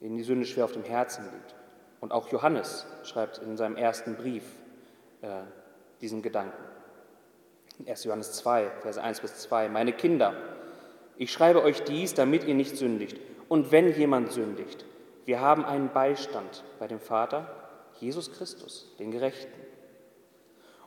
[0.00, 1.54] Denen die Sünde schwer auf dem Herzen liegt.
[2.00, 4.44] Und auch Johannes schreibt in seinem ersten Brief
[5.20, 5.42] äh,
[6.00, 6.64] diesen Gedanken.
[7.86, 8.04] 1.
[8.04, 9.68] Johannes 2, Verse 1 bis 2.
[9.68, 10.34] Meine Kinder,
[11.18, 13.18] ich schreibe euch dies, damit ihr nicht sündigt.
[13.48, 14.84] Und wenn jemand sündigt,
[15.24, 17.50] wir haben einen Beistand bei dem Vater,
[18.00, 19.52] Jesus Christus, den Gerechten.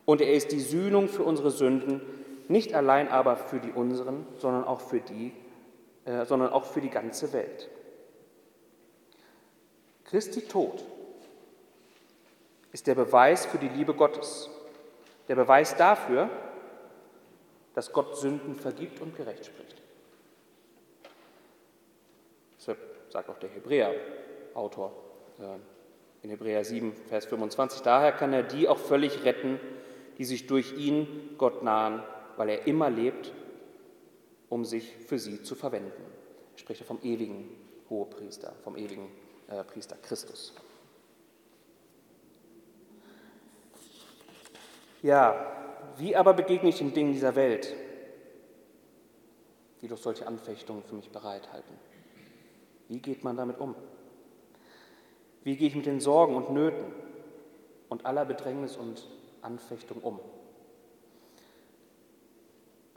[0.05, 2.01] Und er ist die Sühnung für unsere Sünden,
[2.47, 5.33] nicht allein aber für die unseren, sondern auch für die,
[6.05, 7.69] äh, sondern auch für die ganze Welt.
[10.05, 10.83] Christi Tod
[12.71, 14.49] ist der Beweis für die Liebe Gottes,
[15.27, 16.29] der Beweis dafür,
[17.75, 19.79] dass Gott Sünden vergibt und gerecht spricht.
[22.57, 24.91] Deshalb sagt auch der Hebräer-Autor
[25.39, 29.59] äh, in Hebräer 7, Vers 25, daher kann er die auch völlig retten,
[30.17, 32.03] die sich durch ihn Gott nahen,
[32.35, 33.33] weil er immer lebt,
[34.49, 36.03] um sich für sie zu verwenden.
[36.53, 37.49] Er spricht vom ewigen
[37.89, 39.09] Hohepriester, vom ewigen
[39.47, 40.53] äh, Priester Christus.
[45.01, 45.55] Ja,
[45.97, 47.73] wie aber begegne ich den Dingen dieser Welt,
[49.81, 51.73] die doch solche Anfechtungen für mich bereithalten?
[52.89, 53.75] Wie geht man damit um?
[55.43, 56.91] Wie gehe ich mit den Sorgen und Nöten
[57.87, 59.07] und aller Bedrängnis und
[59.41, 60.19] Anfechtung um?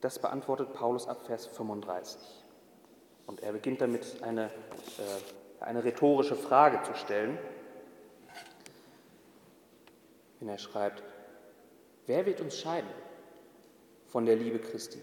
[0.01, 2.21] Das beantwortet Paulus ab Vers 35.
[3.27, 7.39] Und er beginnt damit, eine, äh, eine rhetorische Frage zu stellen,
[10.41, 11.05] wenn er schreibt,
[12.07, 12.91] wer wird uns scheiden
[14.09, 15.01] von der Liebe Christi?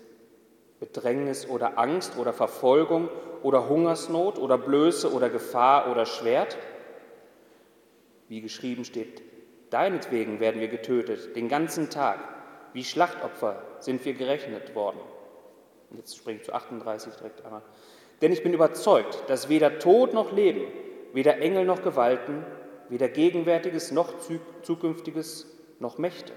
[0.79, 3.09] Bedrängnis oder Angst oder Verfolgung
[3.43, 6.57] oder Hungersnot oder Blöße oder Gefahr oder Schwert?
[8.27, 9.21] Wie geschrieben steht,
[9.69, 12.19] deinetwegen werden wir getötet, den ganzen Tag.
[12.73, 14.99] Wie Schlachtopfer sind wir gerechnet worden.
[15.89, 17.63] Und jetzt springe ich zu 38 direkt einmal.
[18.21, 20.65] Denn ich bin überzeugt, dass weder Tod noch Leben,
[21.13, 22.45] weder Engel noch Gewalten,
[22.89, 24.13] weder Gegenwärtiges noch
[24.61, 25.47] Zukünftiges
[25.79, 26.33] noch Mächte,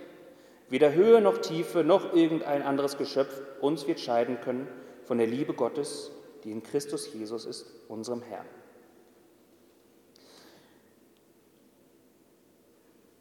[0.73, 4.67] weder Höhe noch Tiefe noch irgendein anderes Geschöpf uns wird scheiden können
[5.05, 6.11] von der Liebe Gottes,
[6.45, 8.47] die in Christus Jesus ist, unserem Herrn.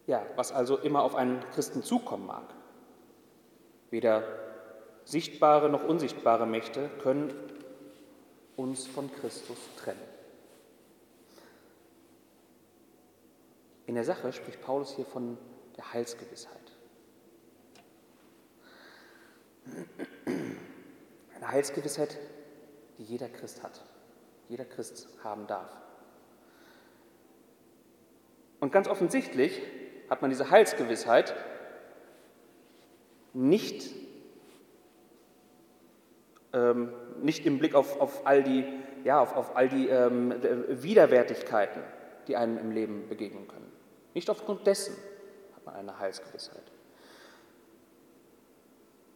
[0.08, 2.46] Ja, was also immer auf einen Christen zukommen mag.
[3.90, 4.24] Weder
[5.04, 7.34] sichtbare noch unsichtbare Mächte können
[8.56, 10.00] uns von Christus trennen.
[13.88, 15.38] In der Sache spricht Paulus hier von
[15.76, 16.71] der Heilsgewissheit.
[21.36, 22.18] Eine Heilsgewissheit,
[22.98, 23.82] die jeder Christ hat,
[24.50, 25.70] jeder Christ haben darf.
[28.60, 29.62] Und ganz offensichtlich
[30.10, 31.36] hat man diese Heilsgewissheit
[33.34, 33.90] nicht,
[36.54, 38.66] ähm, nicht im Blick auf, auf all die,
[39.04, 40.34] ja, auf, auf all die ähm,
[40.70, 41.82] Widerwärtigkeiten,
[42.28, 43.72] die einem im Leben begegnen können.
[44.14, 44.96] Nicht aufgrund dessen
[45.56, 46.71] hat man eine Heilsgewissheit.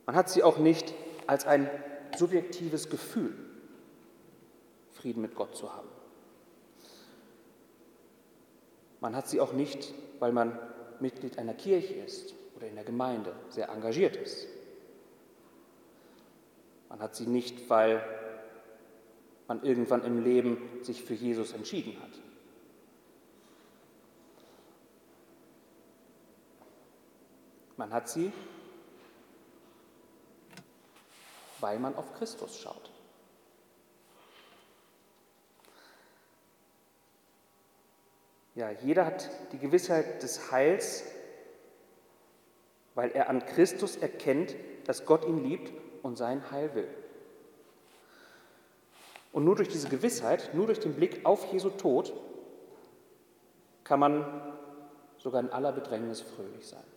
[0.05, 0.93] Man hat sie auch nicht
[1.27, 1.69] als ein
[2.15, 3.35] subjektives Gefühl,
[4.91, 5.87] Frieden mit Gott zu haben.
[9.01, 10.57] Man hat sie auch nicht, weil man
[10.99, 14.47] Mitglied einer Kirche ist oder in der Gemeinde sehr engagiert ist.
[16.89, 18.03] Man hat sie nicht, weil
[19.47, 22.09] man irgendwann im Leben sich für Jesus entschieden hat.
[27.77, 28.31] Man hat sie,
[31.65, 32.91] weil man auf Christus schaut.
[38.53, 41.05] Ja, jeder hat die Gewissheit des Heils,
[42.93, 45.73] weil er an Christus erkennt, dass Gott ihn liebt
[46.03, 46.87] und sein Heil will.
[49.31, 52.13] Und nur durch diese Gewissheit, nur durch den Blick auf Jesu Tod,
[53.83, 54.53] kann man
[55.17, 56.94] sogar in aller Bedrängnis fröhlich sein.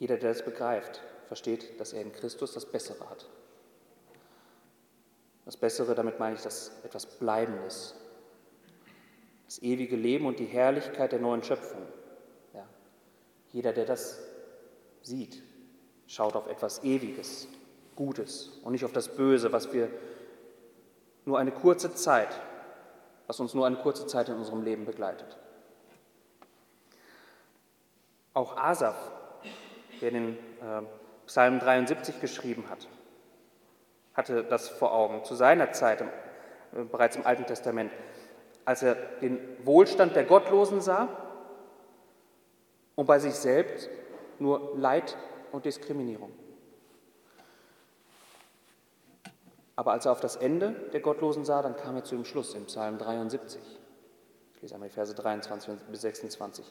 [0.00, 3.28] Jeder, der das begreift, versteht, dass er in Christus das Bessere hat.
[5.44, 7.94] Das Bessere, damit meine ich das etwas Bleibendes.
[9.44, 11.82] Das ewige Leben und die Herrlichkeit der neuen Schöpfung.
[12.54, 12.66] Ja.
[13.52, 14.18] Jeder, der das
[15.02, 15.42] sieht,
[16.06, 17.46] schaut auf etwas Ewiges,
[17.94, 19.90] Gutes und nicht auf das Böse, was wir
[21.26, 22.40] nur eine kurze Zeit,
[23.26, 25.36] was uns nur eine kurze Zeit in unserem Leben begleitet.
[28.32, 29.19] Auch Asaf
[30.00, 30.82] der den äh,
[31.26, 32.88] Psalm 73 geschrieben hat,
[34.14, 35.24] hatte das vor Augen.
[35.24, 36.06] Zu seiner Zeit, äh,
[36.90, 37.92] bereits im Alten Testament,
[38.64, 41.08] als er den Wohlstand der Gottlosen sah
[42.94, 43.88] und bei sich selbst
[44.38, 45.16] nur Leid
[45.52, 46.32] und Diskriminierung.
[49.76, 52.54] Aber als er auf das Ende der Gottlosen sah, dann kam er zu dem Schluss
[52.54, 53.62] im Psalm 73.
[54.54, 56.70] Ich lese einmal die Verse 23 bis 26.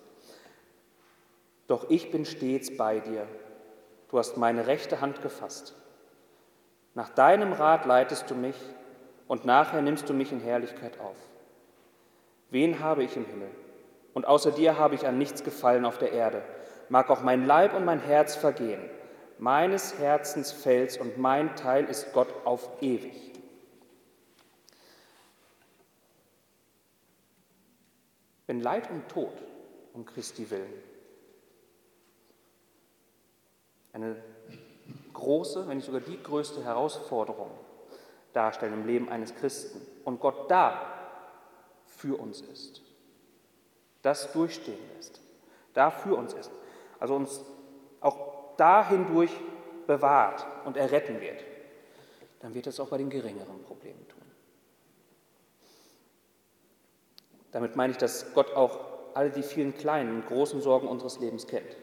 [1.70, 3.28] Doch ich bin stets bei dir.
[4.10, 5.76] Du hast meine rechte Hand gefasst.
[6.96, 8.56] Nach deinem Rat leitest du mich
[9.28, 11.16] und nachher nimmst du mich in Herrlichkeit auf.
[12.50, 13.52] Wen habe ich im Himmel?
[14.16, 16.42] Und außer dir habe ich an nichts gefallen auf der Erde.
[16.90, 18.82] Mag auch mein Leib und mein Herz vergehen.
[19.38, 23.32] Meines Herzens Fels und mein Teil ist Gott auf ewig.
[28.48, 29.38] Wenn Leid und Tod
[29.94, 30.89] um Christi willen
[33.94, 34.16] eine
[35.14, 37.52] große, wenn nicht sogar die größte Herausforderung
[38.34, 39.82] darstellen im Leben eines Christen.
[40.06, 40.82] Und Gott da
[41.86, 42.82] für uns ist,
[44.02, 45.20] das durchstehen lässt,
[45.74, 46.52] da für uns ist,
[47.00, 47.44] also uns
[48.00, 49.32] auch da hindurch
[49.88, 51.44] bewahrt und erretten wird,
[52.40, 54.20] dann wird es auch bei den geringeren Problemen tun.
[57.52, 58.80] Damit meine ich, dass Gott auch
[59.16, 61.76] alle die vielen kleinen und großen Sorgen unseres Lebens kennt.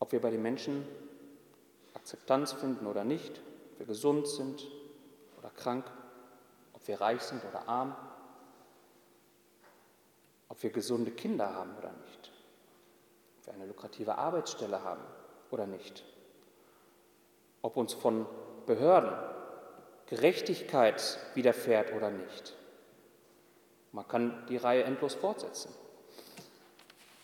[0.00, 0.84] Ob wir bei den Menschen
[1.94, 3.40] Akzeptanz finden oder nicht,
[3.72, 4.66] ob wir gesund sind
[5.38, 5.84] oder krank,
[6.72, 7.94] ob wir reich sind oder arm,
[10.48, 12.32] ob wir gesunde Kinder haben oder nicht,
[13.38, 15.02] ob wir eine lukrative Arbeitsstelle haben
[15.50, 16.04] oder nicht,
[17.62, 18.26] ob uns von
[18.66, 19.12] Behörden
[20.06, 22.56] Gerechtigkeit widerfährt oder nicht.
[23.92, 25.72] Man kann die Reihe endlos fortsetzen.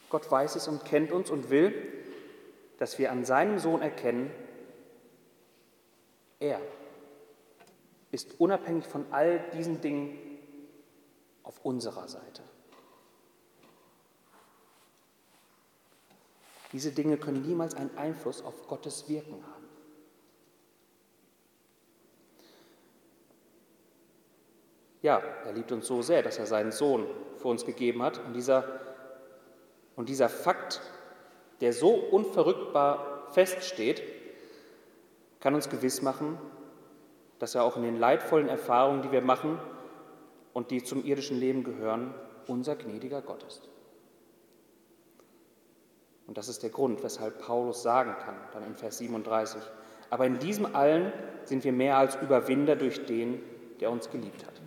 [0.08, 1.74] Gott weiß es und kennt uns und will,
[2.78, 4.30] dass wir an seinem Sohn erkennen,
[6.38, 6.60] er
[8.10, 10.18] ist unabhängig von all diesen Dingen
[11.42, 12.42] auf unserer Seite.
[16.72, 19.56] Diese Dinge können niemals einen Einfluss auf Gottes Wirken haben.
[25.02, 28.18] Ja, er liebt uns so sehr, dass er seinen Sohn für uns gegeben hat.
[28.18, 28.80] Und dieser,
[29.94, 30.82] und dieser Fakt,
[31.60, 34.02] der so unverrückbar feststeht,
[35.40, 36.38] kann uns gewiss machen,
[37.38, 39.58] dass er auch in den leidvollen Erfahrungen, die wir machen
[40.52, 42.14] und die zum irdischen Leben gehören,
[42.46, 43.68] unser gnädiger Gott ist.
[46.26, 49.62] Und das ist der Grund, weshalb Paulus sagen kann, dann in Vers 37,
[50.10, 51.12] aber in diesem allen
[51.44, 53.42] sind wir mehr als Überwinder durch den,
[53.80, 54.60] der uns geliebt hat.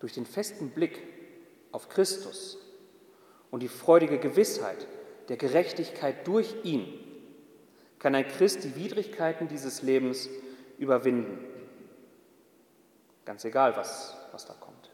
[0.00, 1.02] Durch den festen Blick
[1.70, 2.58] auf Christus
[3.52, 4.88] und die freudige Gewissheit
[5.28, 6.98] der Gerechtigkeit durch ihn
[8.00, 10.28] kann ein Christ die Widrigkeiten dieses Lebens
[10.78, 11.38] überwinden.
[13.24, 14.90] Ganz egal, was, was da kommt.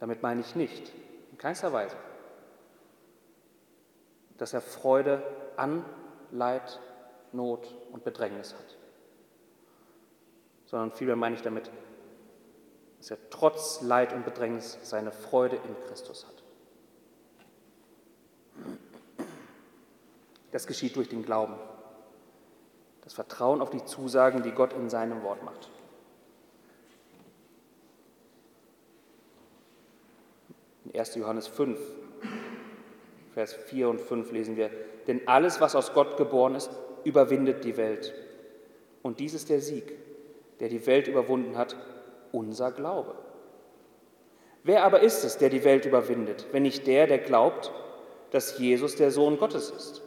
[0.00, 0.90] Damit meine ich nicht,
[1.30, 1.96] in keinster Weise,
[4.38, 5.22] dass er Freude
[5.56, 5.84] an
[6.32, 6.80] Leid,
[7.32, 8.76] Not und Bedrängnis hat,
[10.64, 11.70] sondern vielmehr meine ich damit,
[12.98, 16.42] dass er trotz Leid und Bedrängnis seine Freude in Christus hat.
[20.52, 21.54] Das geschieht durch den Glauben.
[23.02, 25.70] Das Vertrauen auf die Zusagen, die Gott in seinem Wort macht.
[30.86, 31.14] In 1.
[31.16, 31.78] Johannes 5,
[33.34, 34.70] Vers 4 und 5 lesen wir,
[35.06, 36.70] denn alles, was aus Gott geboren ist,
[37.04, 38.14] überwindet die Welt.
[39.02, 39.92] Und dies ist der Sieg,
[40.58, 41.76] der die Welt überwunden hat,
[42.36, 43.14] unser Glaube.
[44.62, 47.72] Wer aber ist es, der die Welt überwindet, wenn nicht der, der glaubt,
[48.30, 50.02] dass Jesus der Sohn Gottes ist?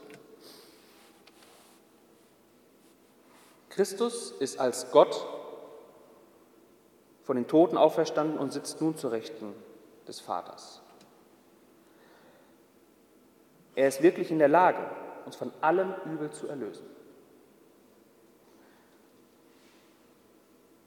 [3.69, 5.25] Christus ist als Gott
[7.23, 9.53] von den Toten auferstanden und sitzt nun zur Rechten
[10.07, 10.81] des Vaters.
[13.75, 14.79] Er ist wirklich in der Lage,
[15.25, 16.85] uns von allem Übel zu erlösen.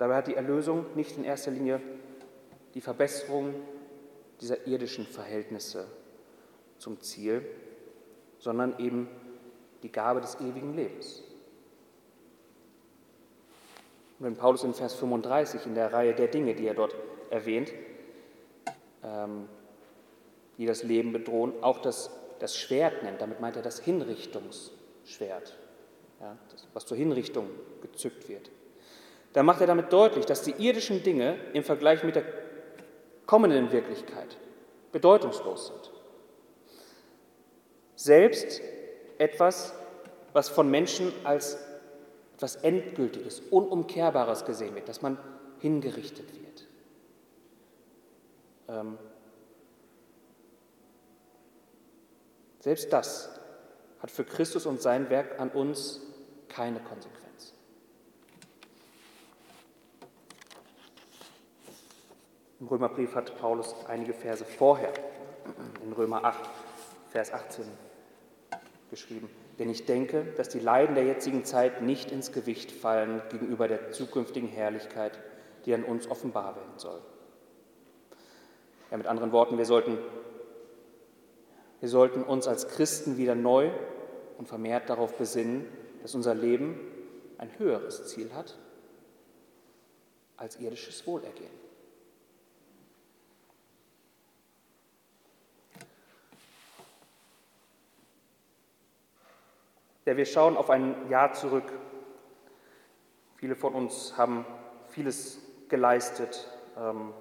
[0.02, 1.80] Dabei hat die Erlösung nicht in erster Linie
[2.74, 3.54] die Verbesserung
[4.40, 5.86] dieser irdischen Verhältnisse
[6.76, 7.46] zum Ziel,
[8.40, 9.08] sondern eben
[9.84, 11.22] die Gabe des ewigen Lebens.
[14.18, 16.96] Und wenn Paulus in Vers 35 in der Reihe der Dinge, die er dort
[17.30, 17.72] erwähnt,
[19.04, 19.48] ähm,
[20.58, 25.56] die das Leben bedrohen, auch das, das Schwert nennt, damit meint er das Hinrichtungsschwert,
[26.18, 27.48] ja, das, was zur Hinrichtung
[27.82, 28.50] gezückt wird.
[29.32, 32.24] Da macht er damit deutlich, dass die irdischen Dinge im Vergleich mit der
[33.26, 34.36] kommenden Wirklichkeit
[34.90, 35.90] bedeutungslos sind.
[37.94, 38.60] Selbst
[39.18, 39.74] etwas
[40.32, 41.58] was von Menschen als
[42.34, 45.18] etwas Endgültiges, Unumkehrbares gesehen wird, dass man
[45.60, 46.66] hingerichtet wird.
[48.68, 48.98] Ähm,
[52.60, 53.30] selbst das
[54.00, 56.00] hat für Christus und sein Werk an uns
[56.48, 57.21] keine Konsequenz.
[62.62, 64.92] Im Römerbrief hat Paulus einige Verse vorher,
[65.84, 66.48] in Römer 8,
[67.08, 67.64] Vers 18,
[68.88, 69.28] geschrieben.
[69.58, 73.90] Denn ich denke, dass die Leiden der jetzigen Zeit nicht ins Gewicht fallen gegenüber der
[73.90, 75.18] zukünftigen Herrlichkeit,
[75.66, 77.00] die an uns offenbar werden soll.
[78.92, 79.98] Ja, mit anderen Worten, wir sollten,
[81.80, 83.72] wir sollten uns als Christen wieder neu
[84.38, 85.66] und vermehrt darauf besinnen,
[86.02, 86.78] dass unser Leben
[87.38, 88.56] ein höheres Ziel hat
[90.36, 91.61] als irdisches Wohlergehen.
[100.04, 101.72] Ja, wir schauen auf ein Jahr zurück.
[103.36, 104.44] Viele von uns haben
[104.88, 105.38] vieles
[105.68, 107.14] geleistet, ähm,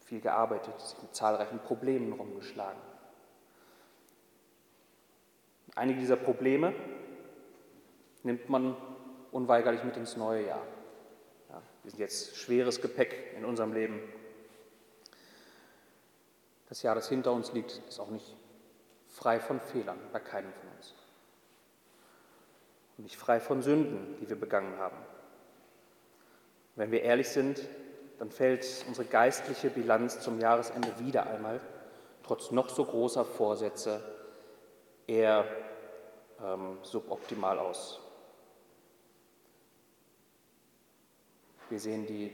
[0.00, 2.80] viel gearbeitet, sich mit zahlreichen Problemen rumgeschlagen.
[5.74, 6.74] Einige dieser Probleme
[8.22, 8.76] nimmt man
[9.32, 10.66] unweigerlich mit ins neue Jahr.
[11.48, 14.00] Ja, wir sind jetzt schweres Gepäck in unserem Leben.
[16.68, 18.36] Das Jahr, das hinter uns liegt, ist auch nicht
[19.06, 20.94] frei von Fehlern, bei keinem von uns.
[22.98, 24.96] Und nicht frei von Sünden, die wir begangen haben.
[26.76, 27.60] Wenn wir ehrlich sind,
[28.18, 31.60] dann fällt unsere geistliche Bilanz zum Jahresende wieder einmal,
[32.24, 34.02] trotz noch so großer Vorsätze,
[35.06, 35.44] eher
[36.44, 38.00] ähm, suboptimal aus.
[41.70, 42.32] Wir sehen die,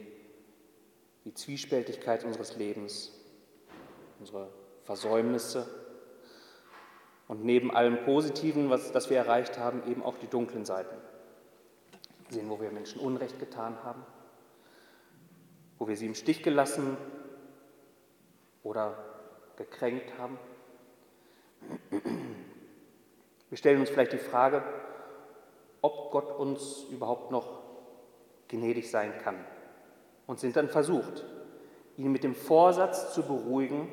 [1.24, 3.12] die Zwiespältigkeit unseres Lebens,
[4.18, 4.48] unsere
[4.82, 5.83] Versäumnisse
[7.28, 10.96] und neben allem Positiven, was, das wir erreicht haben, eben auch die dunklen Seiten.
[12.28, 14.04] Sehen, wo wir Menschen Unrecht getan haben,
[15.78, 16.96] wo wir sie im Stich gelassen
[18.62, 18.96] oder
[19.56, 20.38] gekränkt haben.
[23.50, 24.62] Wir stellen uns vielleicht die Frage,
[25.80, 27.62] ob Gott uns überhaupt noch
[28.48, 29.44] gnädig sein kann
[30.26, 31.24] und sind dann versucht,
[31.96, 33.88] ihn mit dem Vorsatz zu beruhigen,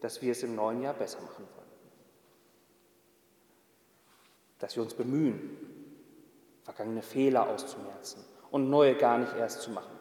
[0.00, 1.67] dass wir es im neuen Jahr besser machen wollen.
[4.58, 5.56] Dass wir uns bemühen,
[6.64, 9.96] vergangene Fehler auszumerzen und neue gar nicht erst zu machen.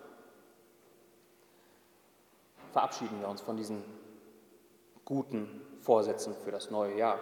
[2.71, 3.83] Verabschieden wir uns von diesen
[5.05, 7.19] guten Vorsätzen für das neue Jahr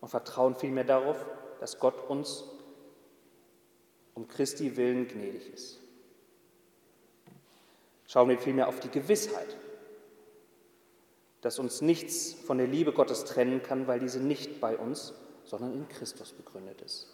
[0.00, 1.24] und vertrauen vielmehr darauf,
[1.60, 2.44] dass Gott uns
[4.14, 5.80] um Christi willen gnädig ist.
[8.06, 9.56] Schauen wir vielmehr auf die Gewissheit,
[11.40, 15.14] dass uns nichts von der Liebe Gottes trennen kann, weil diese nicht bei uns,
[15.48, 17.08] sondern in Christus begründet ist.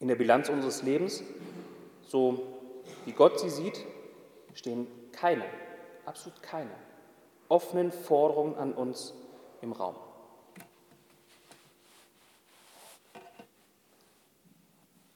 [0.00, 1.22] In der Bilanz unseres Lebens,
[2.08, 2.58] so
[3.04, 3.84] wie Gott sie sieht,
[4.54, 5.44] stehen keine,
[6.06, 6.70] absolut keine
[7.48, 9.14] offenen Forderungen an uns
[9.62, 9.96] im Raum.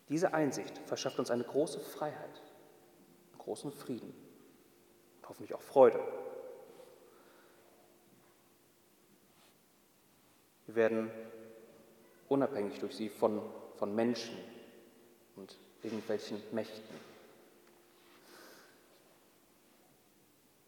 [0.09, 2.43] Diese Einsicht verschafft uns eine große Freiheit,
[3.39, 4.13] großen Frieden
[5.17, 6.01] und hoffentlich auch Freude.
[10.73, 11.11] Wir werden
[12.29, 13.41] unabhängig durch sie von,
[13.77, 14.37] von Menschen
[15.37, 17.13] und irgendwelchen Mächten.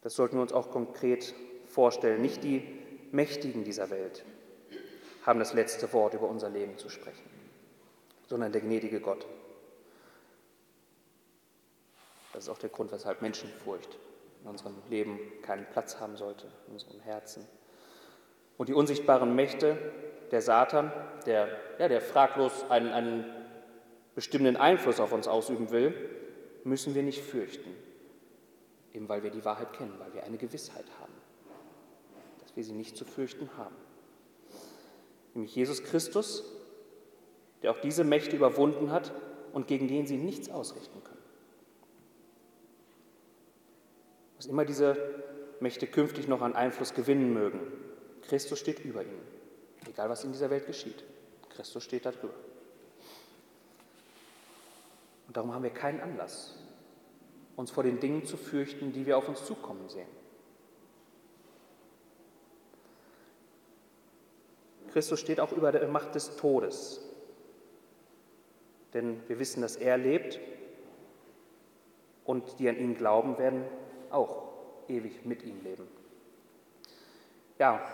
[0.01, 1.33] Das sollten wir uns auch konkret
[1.67, 2.21] vorstellen.
[2.21, 2.63] Nicht die
[3.11, 4.23] Mächtigen dieser Welt
[5.25, 7.35] haben das letzte Wort über unser Leben zu sprechen
[8.27, 9.25] sondern der gnädige Gott.
[12.33, 13.97] Das ist auch der Grund, weshalb Menschenfurcht
[14.41, 17.47] in unserem Leben keinen Platz haben sollte, in unserem Herzen.
[18.57, 19.77] Und die unsichtbaren Mächte,
[20.31, 20.91] der Satan,
[21.25, 21.49] der,
[21.79, 23.25] ja, der fraglos einen, einen
[24.15, 25.93] bestimmenden Einfluss auf uns ausüben will,
[26.63, 27.69] müssen wir nicht fürchten,
[28.93, 31.13] eben weil wir die Wahrheit kennen, weil wir eine Gewissheit haben,
[32.41, 33.75] dass wir sie nicht zu fürchten haben.
[35.33, 36.43] Nämlich Jesus Christus,
[37.61, 39.11] der auch diese Mächte überwunden hat
[39.53, 41.15] und gegen den sie nichts ausrichten können.
[44.37, 44.97] Was immer diese
[45.59, 47.59] Mächte künftig noch an Einfluss gewinnen mögen,
[48.27, 49.25] Christus steht über ihnen,
[49.87, 51.03] egal was in dieser Welt geschieht.
[51.49, 52.33] Christus steht darüber.
[55.27, 56.55] Und darum haben wir keinen Anlass,
[57.55, 60.07] uns vor den Dingen zu fürchten, die wir auf uns zukommen sehen.
[64.91, 67.01] Christus steht auch über der Macht des Todes
[68.95, 70.39] denn wir wissen, dass er lebt
[72.23, 73.65] und die an ihn glauben, werden
[74.09, 74.53] auch
[74.87, 75.85] ewig mit ihm leben.
[77.59, 77.85] Ja,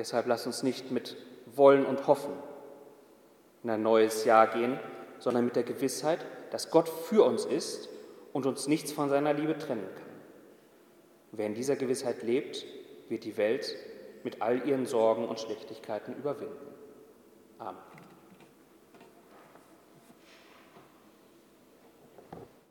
[0.00, 1.16] deshalb lasst uns nicht mit
[1.54, 2.32] wollen und hoffen
[3.62, 4.80] in ein neues Jahr gehen,
[5.18, 7.90] sondern mit der Gewissheit, dass Gott für uns ist
[8.32, 10.06] und uns nichts von seiner Liebe trennen kann.
[11.32, 12.64] Wer in dieser Gewissheit lebt,
[13.10, 13.76] wird die Welt
[14.24, 16.74] mit all ihren Sorgen und Schlechtigkeiten überwinden.
[17.58, 17.89] Amen.